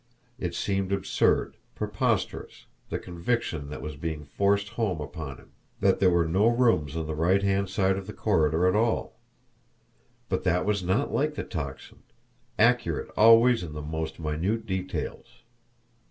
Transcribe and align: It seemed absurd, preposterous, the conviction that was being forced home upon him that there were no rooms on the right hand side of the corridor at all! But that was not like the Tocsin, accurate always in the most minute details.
It 0.39 0.55
seemed 0.55 0.91
absurd, 0.91 1.57
preposterous, 1.75 2.65
the 2.89 2.97
conviction 2.97 3.69
that 3.69 3.83
was 3.83 3.95
being 3.97 4.23
forced 4.25 4.69
home 4.69 4.99
upon 4.99 5.37
him 5.37 5.51
that 5.79 5.99
there 5.99 6.09
were 6.09 6.25
no 6.25 6.47
rooms 6.47 6.95
on 6.95 7.05
the 7.05 7.13
right 7.13 7.43
hand 7.43 7.69
side 7.69 7.97
of 7.97 8.07
the 8.07 8.11
corridor 8.13 8.65
at 8.67 8.75
all! 8.75 9.19
But 10.27 10.43
that 10.43 10.65
was 10.65 10.81
not 10.81 11.13
like 11.13 11.35
the 11.35 11.43
Tocsin, 11.43 11.99
accurate 12.57 13.11
always 13.15 13.61
in 13.61 13.73
the 13.73 13.81
most 13.83 14.19
minute 14.19 14.65
details. 14.65 15.43